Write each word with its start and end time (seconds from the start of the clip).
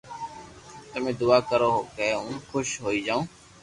تمي 0.91 1.11
دعا 1.19 1.37
ڪرو 1.49 1.73
ڪي 1.95 2.09
ھون 2.21 2.35
خوݾ 2.47 2.67
ھوئي 2.83 2.99
جاو 3.05 3.21